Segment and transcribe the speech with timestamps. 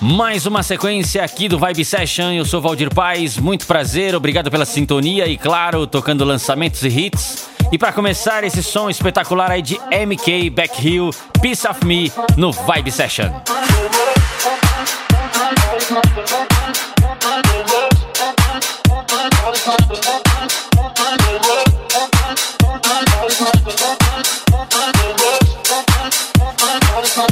[0.00, 2.32] Mais uma sequência aqui do Vibe Session.
[2.32, 7.48] Eu sou Valdir Paz, muito prazer, obrigado pela sintonia e, claro, tocando lançamentos e hits.
[7.70, 11.10] E para começar esse som espetacular aí de MK Backhill,
[11.42, 13.30] Piece of Me no Vibe Session.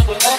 [0.08, 0.34] feelings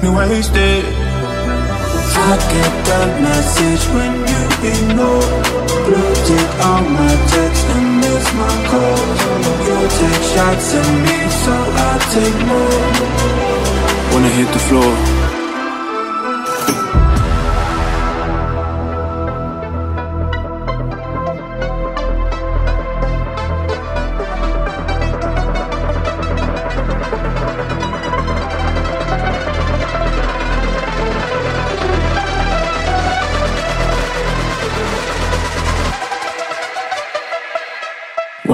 [0.00, 0.84] gets me wasted.
[2.22, 4.42] I get that message when you
[4.72, 5.28] ignore.
[5.86, 9.20] Blue tick on my text and miss my calls.
[9.66, 12.80] You take shots at me so I take more.
[14.12, 15.19] Wanna hit the floor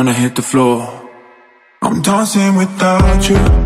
[0.08, 1.10] I hit the floor.
[1.82, 3.65] I'm dancing without you.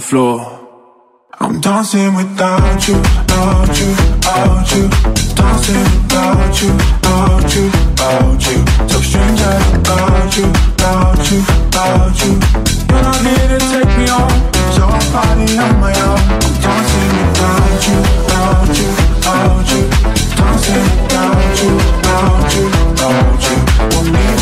[0.00, 0.58] Floor.
[1.40, 4.88] I'm dancing without you, without you, without you.
[5.34, 8.58] Dancing without you, without you, without you.
[8.88, 12.32] So strange without you, without you, without you.
[12.88, 14.30] You're not here to take me on,
[14.72, 16.20] so I party on my own.
[16.30, 19.82] I'm dancing without you, without you, without you.
[20.38, 23.56] Dancing without you, without you, without you.
[23.90, 24.41] We'll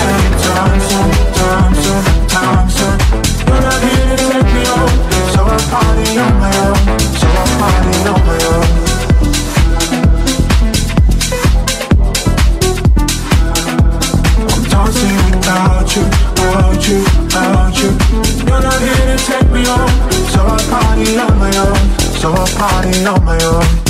[6.21, 8.69] on my own, so I party on my own.
[14.51, 16.05] I'm dancing without you,
[16.37, 17.91] without you, without you.
[18.47, 19.95] You're not here to take me home,
[20.33, 23.90] so I party on my own, so I party on my own.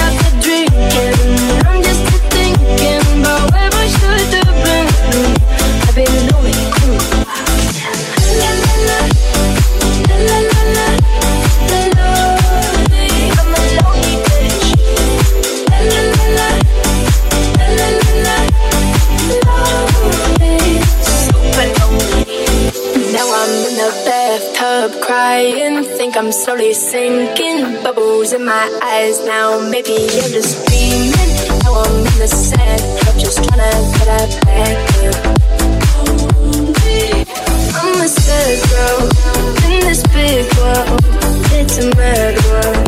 [26.31, 29.59] I'm slowly sinking, bubbles in my eyes now.
[29.69, 31.11] Maybe you're just dreaming.
[31.59, 32.81] Now I'm in the sand.
[33.05, 34.77] I'm just trying to get out back
[35.11, 35.15] up.
[37.75, 39.11] I'm a sad girl
[39.73, 41.03] in this big world.
[41.51, 42.87] It's a mad world.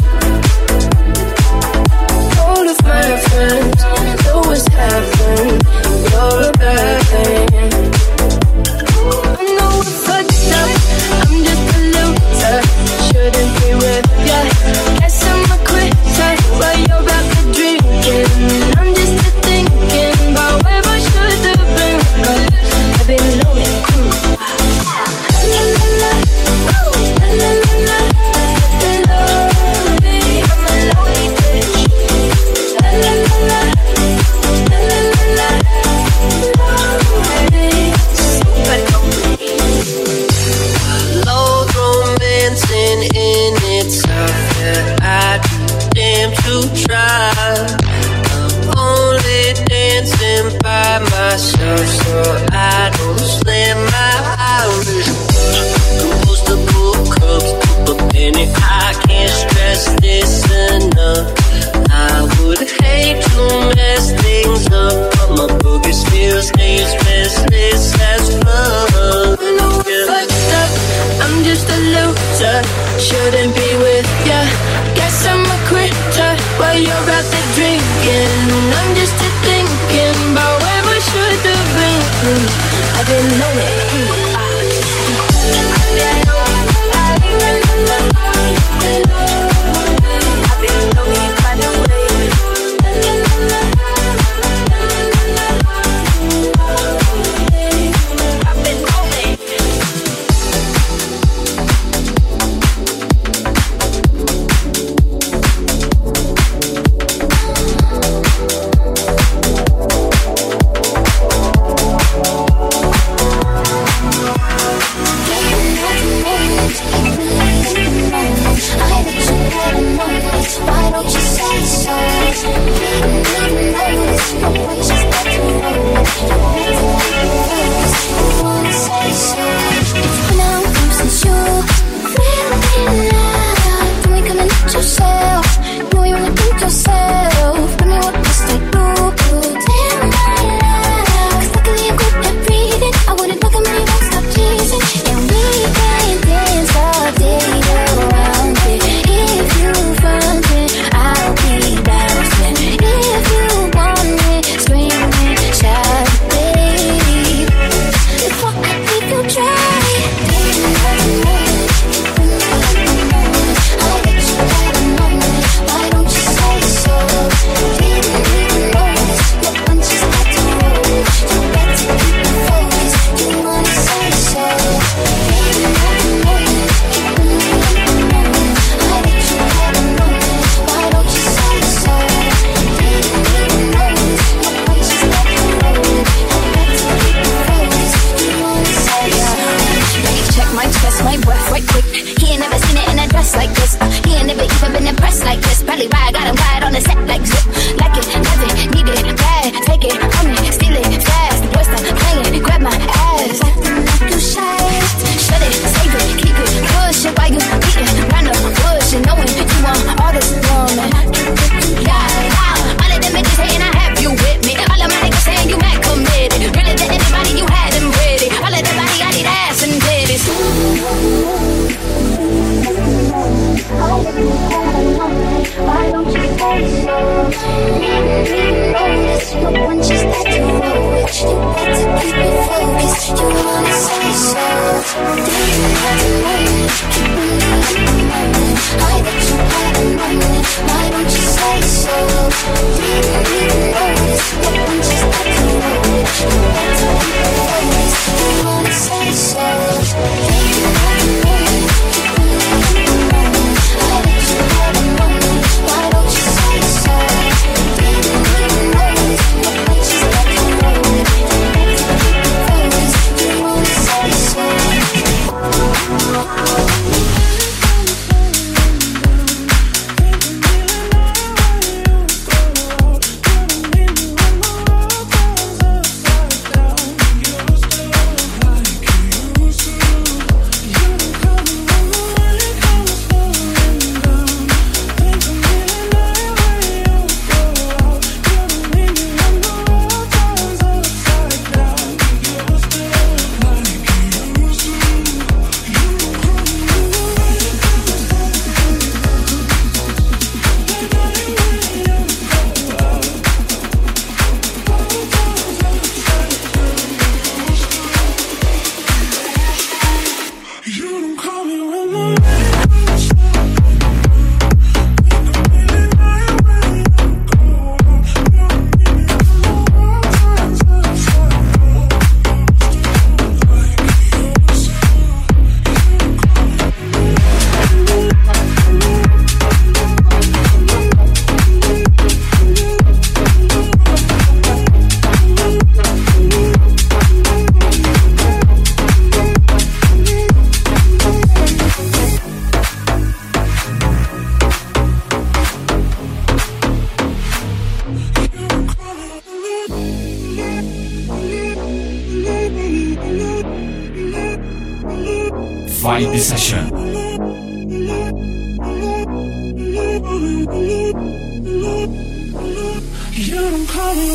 [2.40, 3.84] All of my friends
[4.24, 5.60] know what's happened.
[6.14, 8.13] You're a bad thing.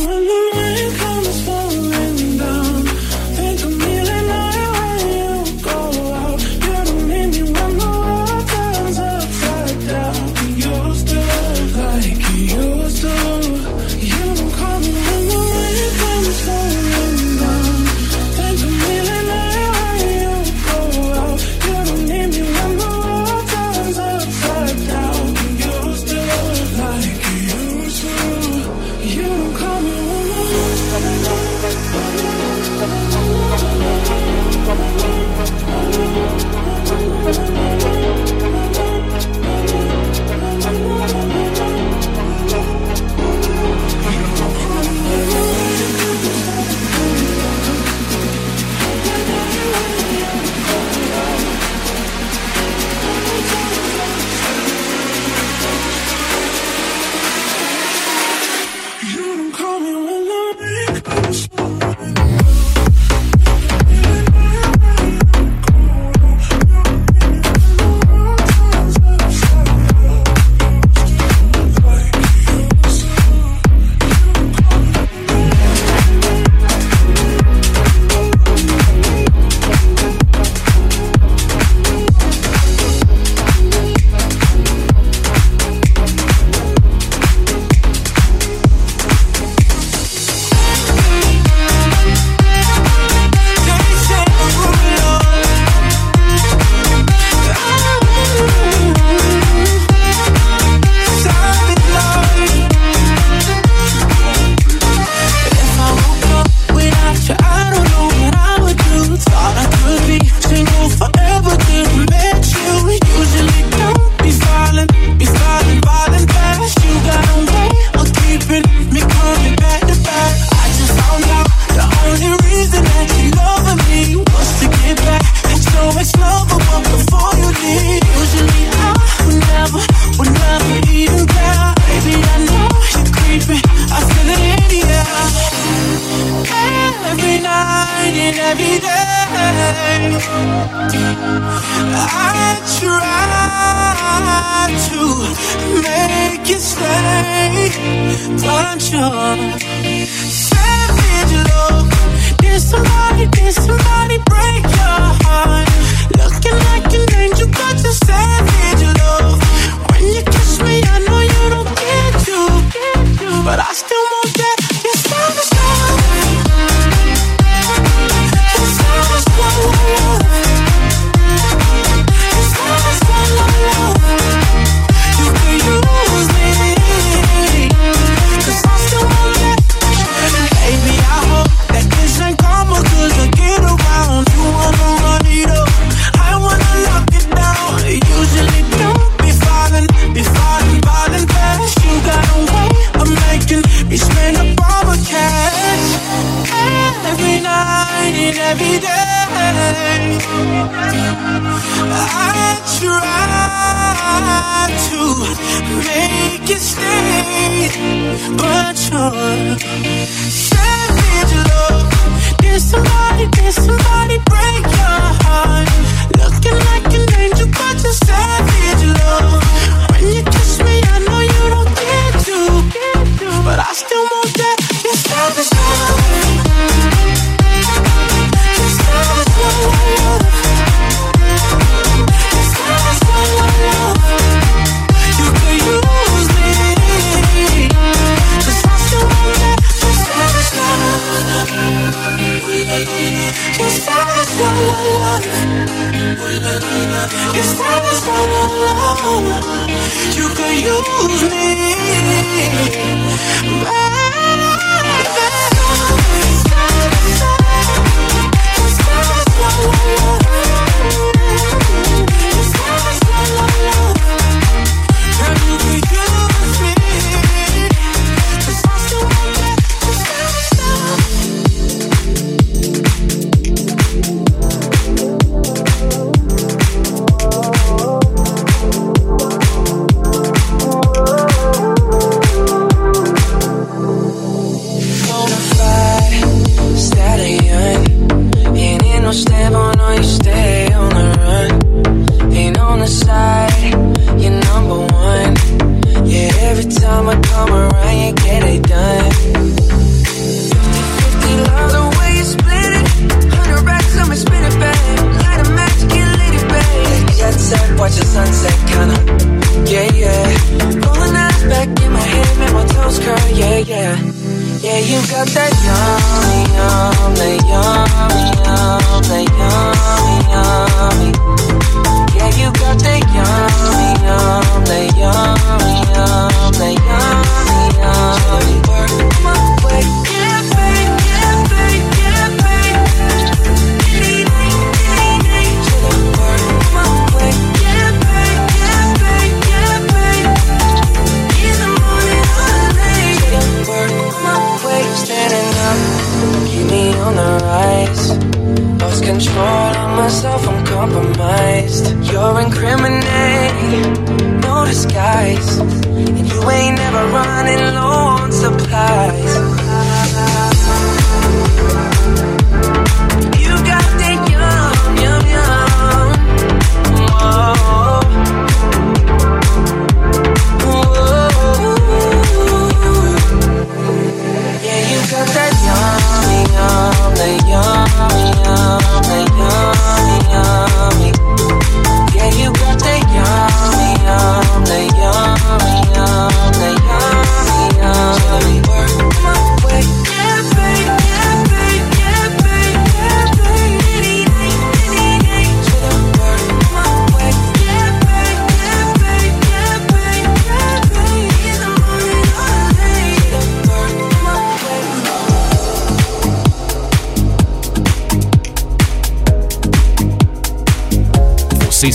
[0.07, 1.08] Call the rain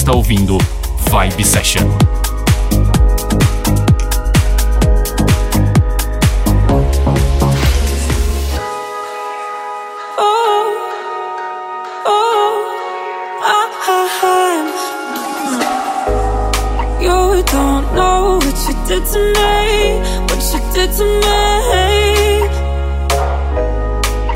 [0.03, 0.57] está ouvindo
[1.09, 1.87] Vibe Session.
[19.11, 21.87] to me, what you did to me.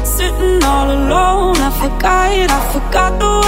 [0.04, 3.47] Sitting all alone, I forgot, I forgot the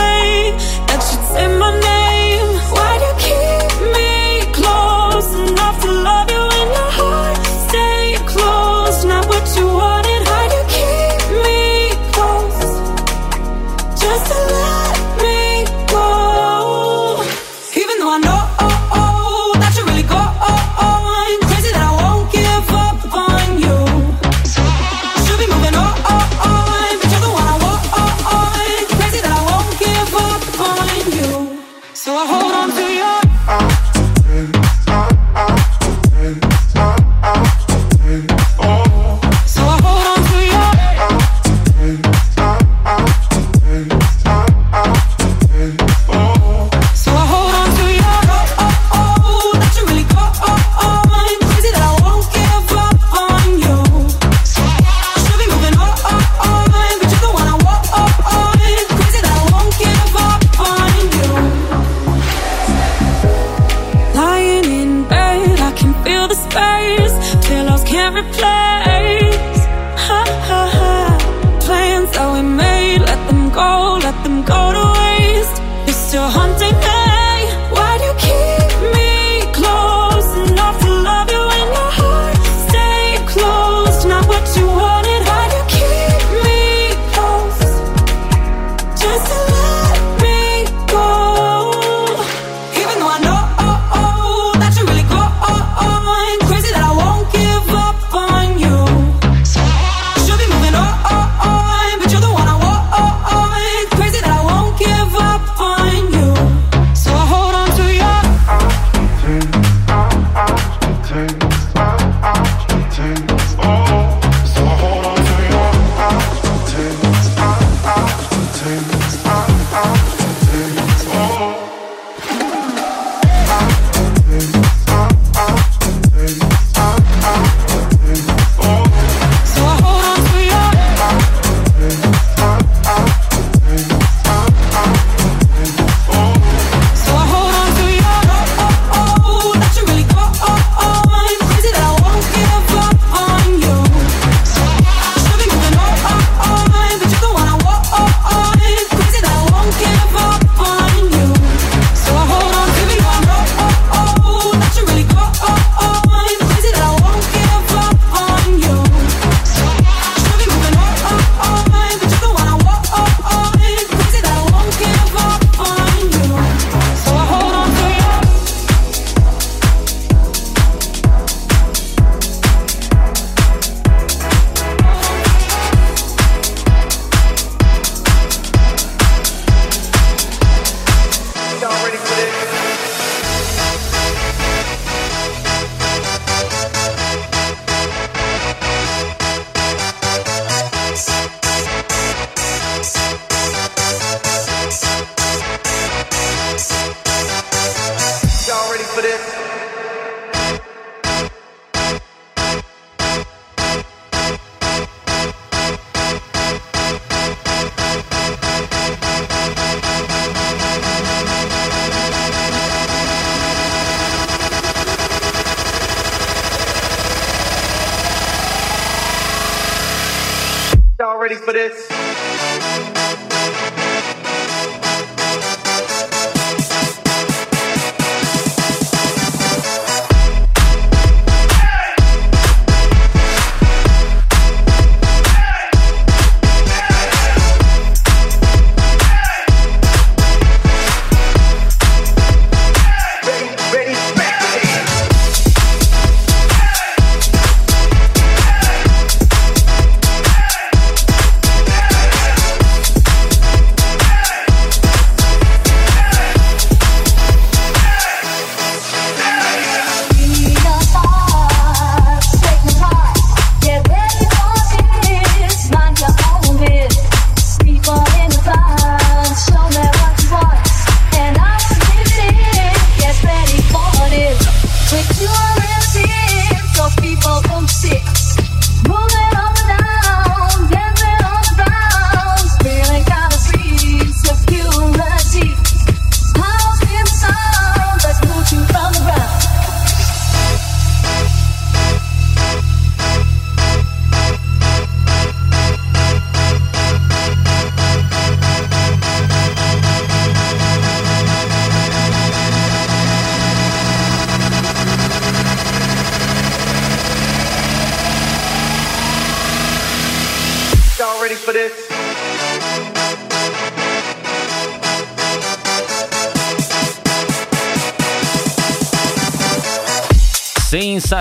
[221.29, 221.88] ready for this?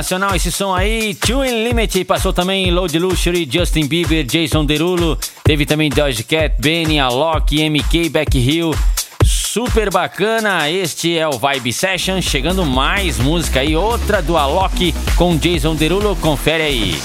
[0.08, 1.14] Sensacional esse som aí.
[1.14, 5.18] Two Limit passou também Load Luxury, Justin Bieber, Jason Derulo.
[5.44, 8.74] Teve também Doja Cat, Benny, Alok, MK, Back Hill.
[9.22, 12.22] Super bacana, este é o Vibe Session.
[12.22, 16.16] Chegando mais música aí, outra do Alok com Jason Derulo.
[16.16, 16.98] Confere aí.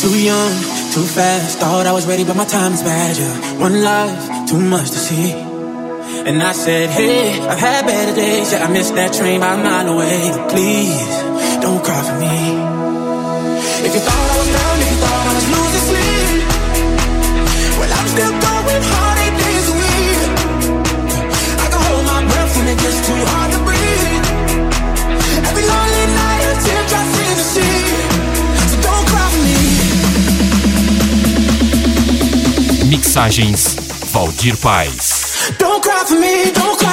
[0.00, 0.52] Too young,
[0.92, 1.58] too fast.
[1.58, 3.16] Thought I was ready, but my time is bad.
[3.16, 3.60] Yeah.
[3.60, 5.53] One life, too much to see.
[6.26, 8.52] And I said, Hey, I've had better days.
[8.52, 10.30] Yeah, I missed that train by a mile away.
[10.32, 11.10] But please,
[11.60, 12.36] don't cry for me.
[13.86, 16.40] If you thought I was down, if you thought I was losing sleep,
[17.78, 20.20] well, I'm still going hard eight days a week.
[21.60, 24.24] I can hold my breath when it gets too hard to breathe.
[25.44, 27.78] Every lonely night, a teardrop in the sea.
[28.72, 29.60] So don't cry for me.
[32.88, 33.62] Mixagens
[34.14, 35.13] Valdir Paz.
[35.58, 36.83] Don't cry for me, don't cry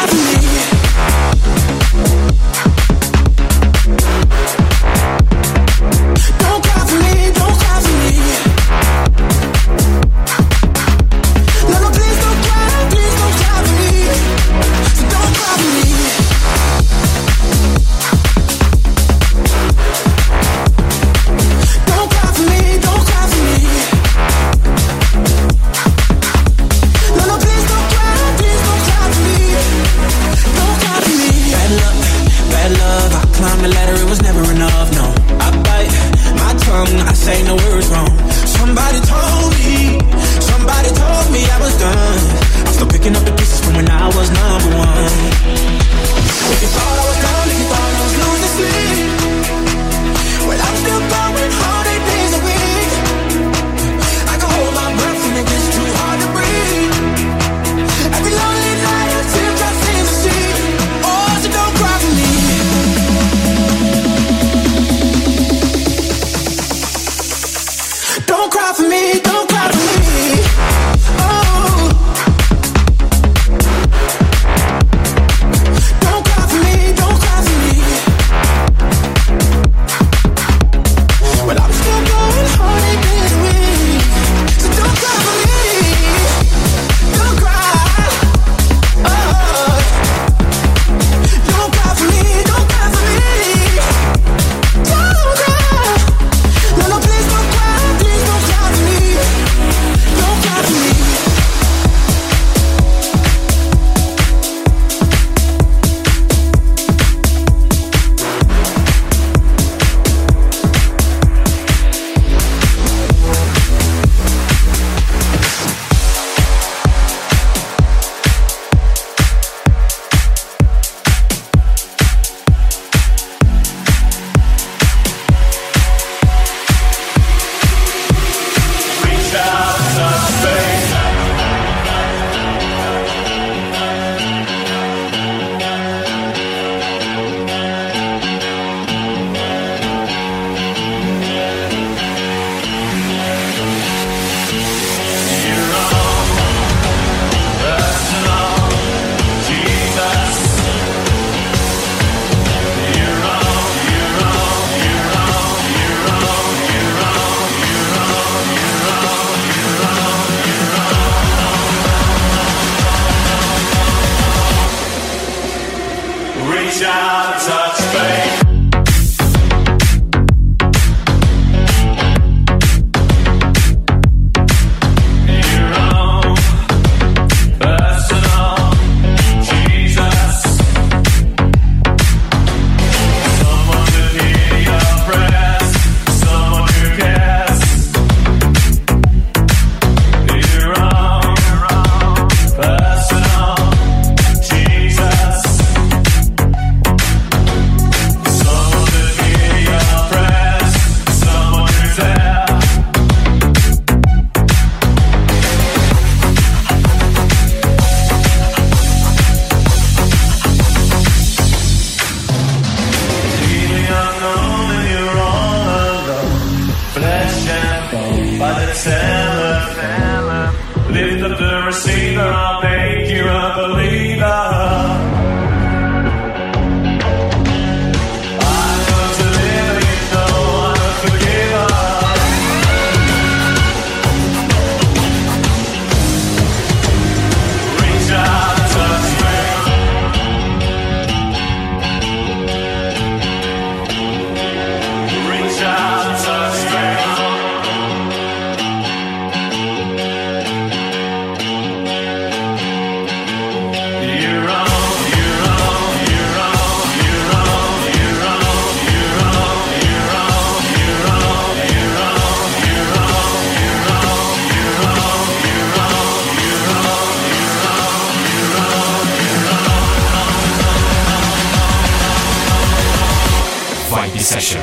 [274.22, 274.62] Session.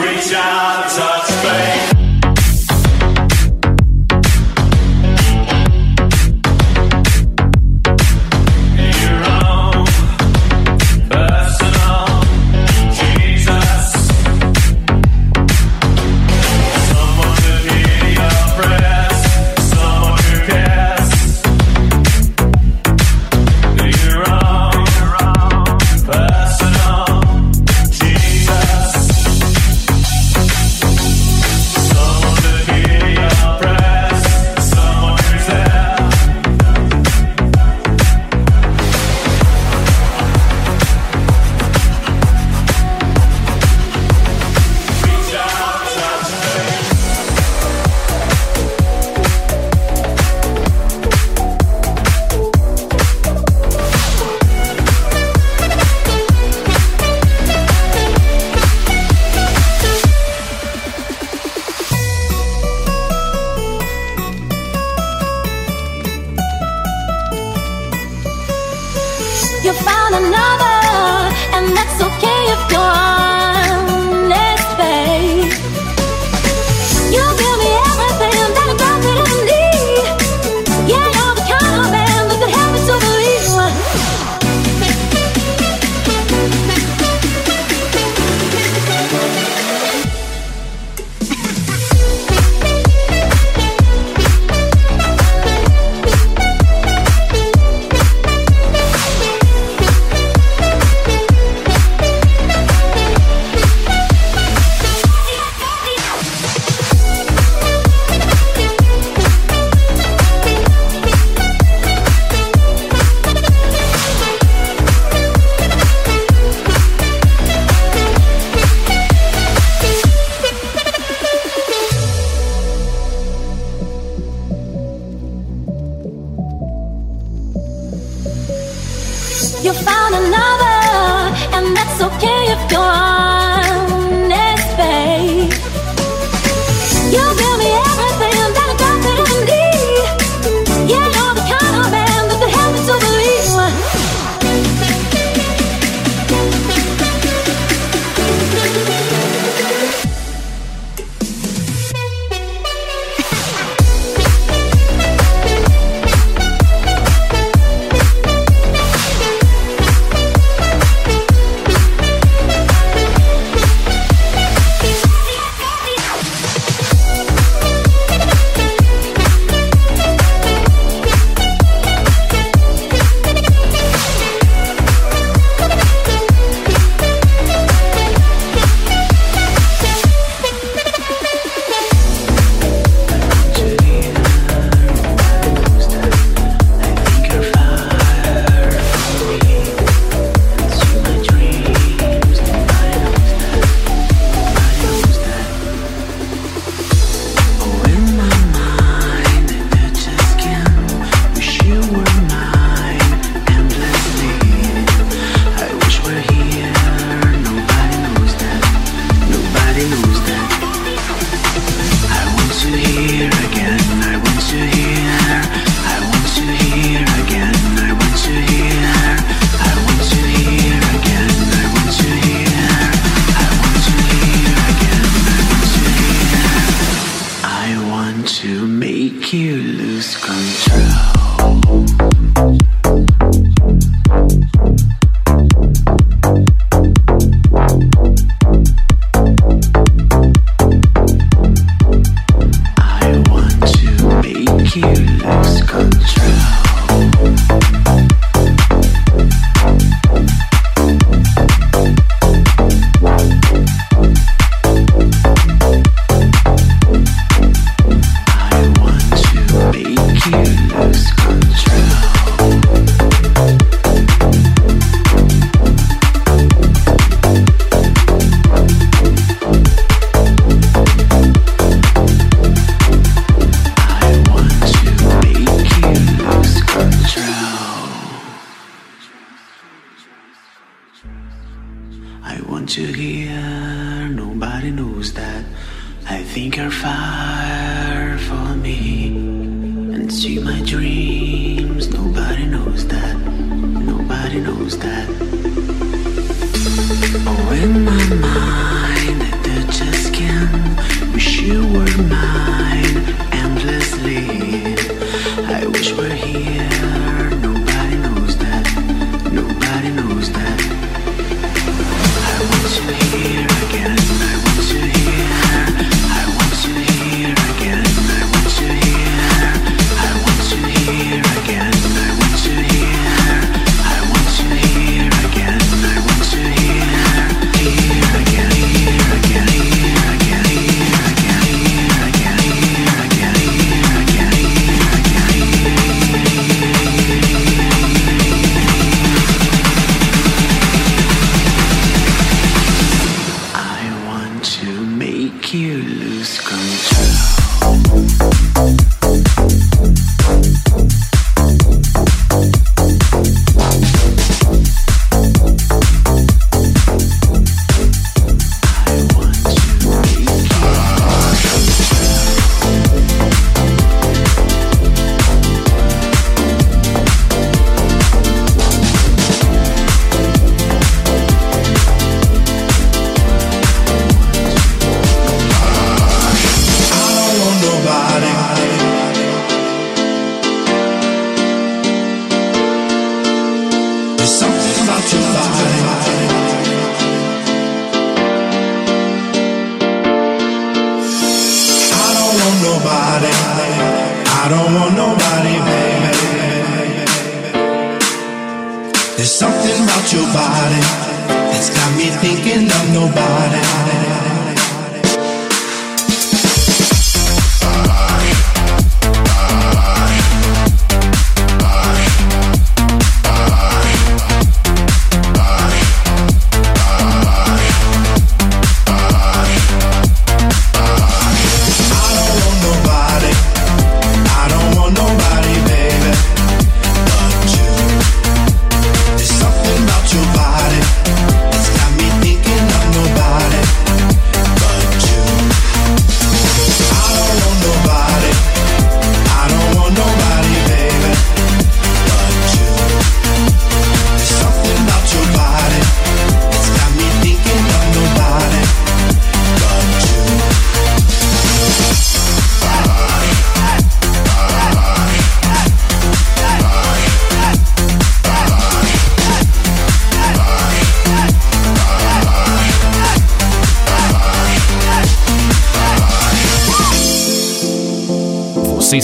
[0.00, 2.05] Reach out, touch faith.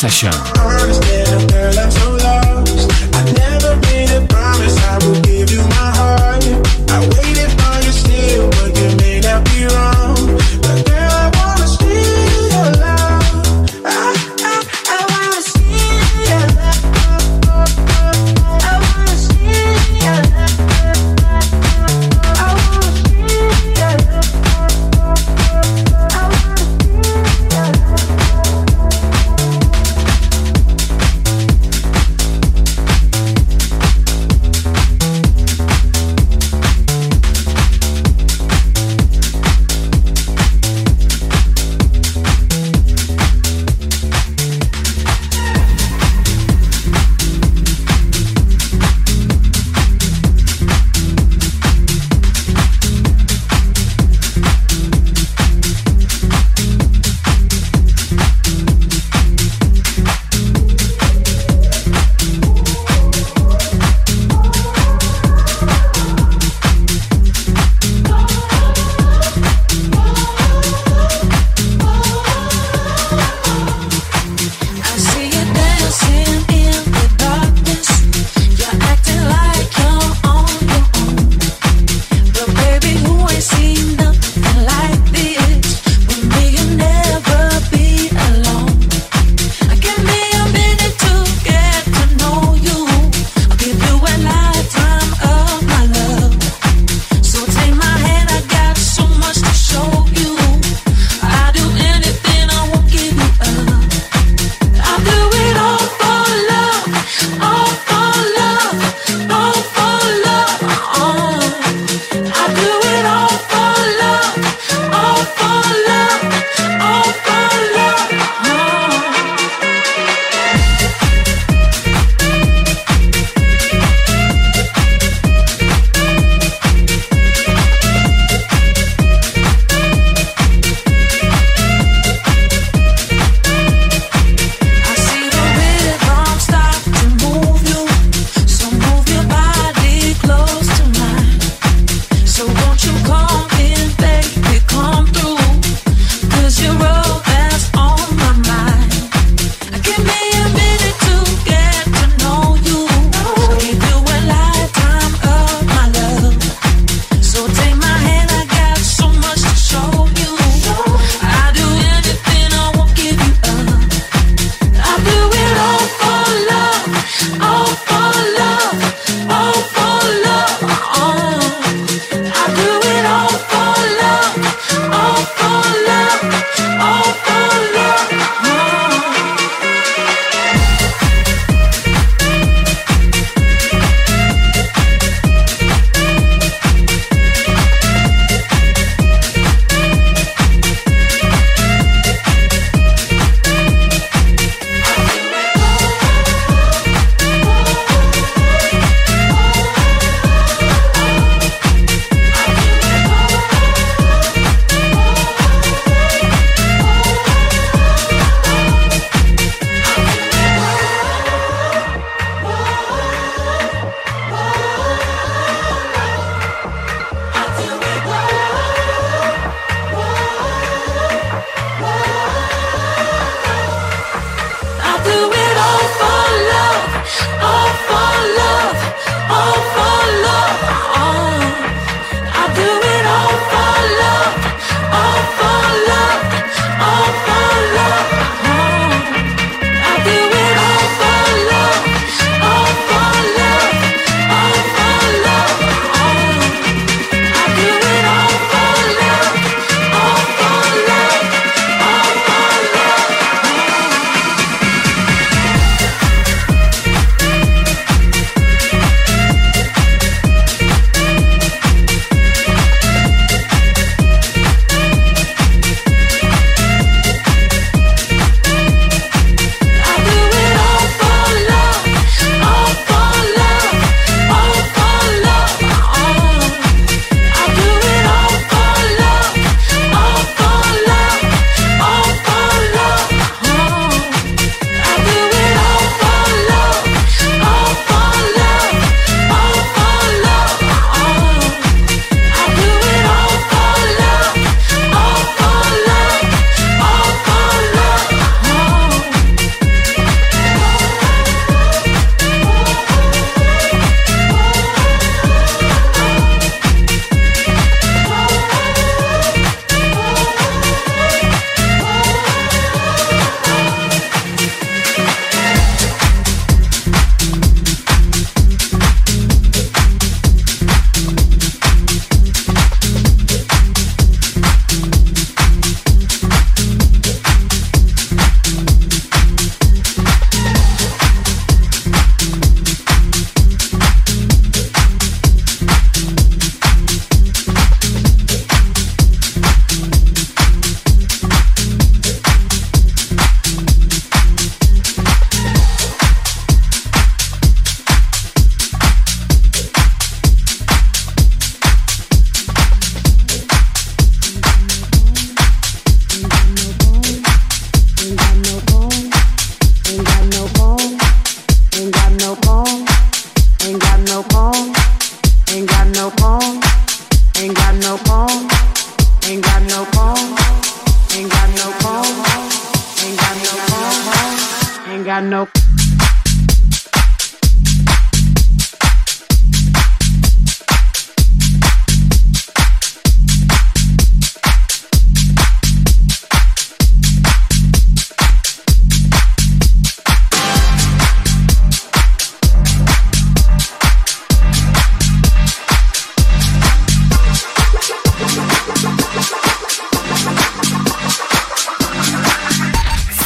[0.00, 0.49] Session.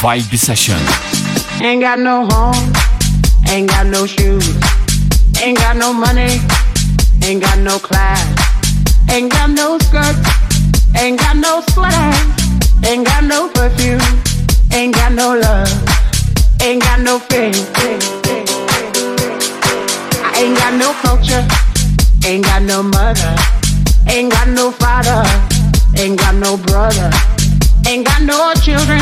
[0.05, 0.77] Vibe Session.
[1.65, 2.71] Ain't got no home,
[3.49, 4.53] ain't got no shoes,
[5.41, 6.39] ain't got no money,
[7.23, 8.21] ain't got no class,
[9.09, 10.15] ain't got no skirt,
[10.95, 12.13] ain't got no sweater,
[12.85, 13.99] ain't got no perfume,
[14.71, 15.73] ain't got no love,
[16.61, 17.65] ain't got no faith.
[20.21, 21.43] I ain't got no culture,
[22.27, 23.35] ain't got no mother,
[24.07, 25.23] ain't got no father,
[25.97, 27.09] ain't got no brother,
[27.87, 29.01] ain't got no children.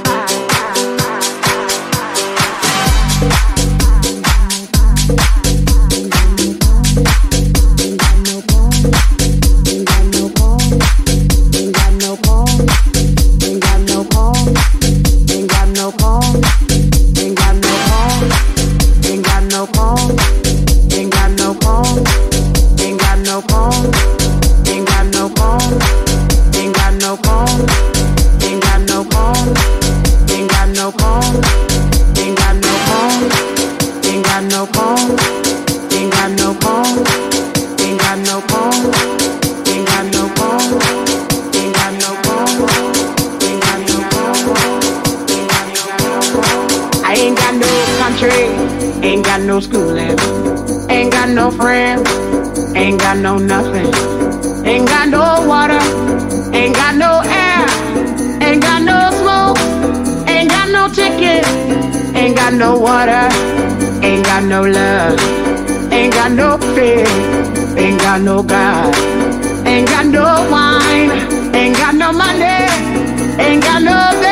[52.91, 53.87] Ain't got no nothing,
[54.65, 55.79] ain't got no water,
[56.53, 57.65] ain't got no air,
[58.43, 59.57] ain't got no smoke,
[60.27, 61.47] ain't got no ticket,
[62.13, 63.29] ain't got no water,
[64.03, 65.17] ain't got no love,
[65.93, 67.07] ain't got no fear,
[67.77, 68.93] ain't got no God,
[69.65, 71.11] ain't got no wine,
[71.55, 72.67] ain't got no money,
[73.39, 74.30] ain't got no bed,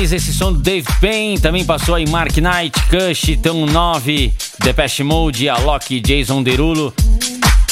[0.00, 1.40] Esse som do Dave Payne.
[1.40, 4.32] Também passou aí Mark Knight, Kush, Tão 9,
[4.62, 6.94] Depeche Mode, Alok, Jason Derulo.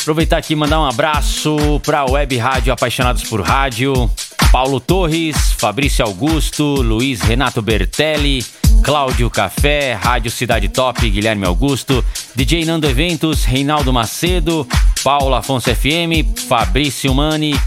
[0.00, 4.10] Aproveitar aqui e mandar um abraço pra Web Rádio Apaixonados por Rádio.
[4.50, 8.44] Paulo Torres, Fabrício Augusto, Luiz Renato Bertelli,
[8.82, 12.04] Cláudio Café, Rádio Cidade Top, Guilherme Augusto,
[12.34, 14.66] DJ Nando Eventos, Reinaldo Macedo,
[15.04, 17.58] Paulo Afonso FM, Fabrício Mani,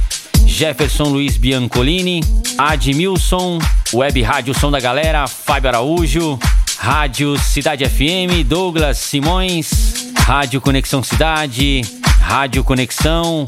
[0.60, 2.20] Jefferson Luiz Biancolini,
[2.58, 3.60] Admilson,
[3.94, 6.38] Web Rádio Som da Galera, Fábio Araújo,
[6.78, 11.80] Rádio Cidade FM, Douglas Simões, Rádio Conexão Cidade,
[12.20, 13.46] Rádio Conexão,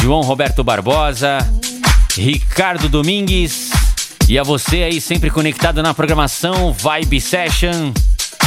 [0.00, 1.36] João Roberto Barbosa,
[2.16, 3.68] Ricardo Domingues
[4.26, 7.92] e a você aí sempre conectado na programação Vibe Session.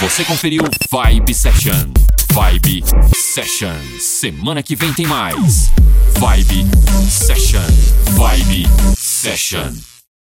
[0.00, 1.92] Você conferiu Vibe Session.
[2.32, 2.82] Vibe
[3.14, 3.78] Session.
[4.00, 5.70] Semana que vem tem mais.
[6.18, 6.66] Vibe
[7.08, 7.60] Session.
[8.16, 9.93] Vibe Session.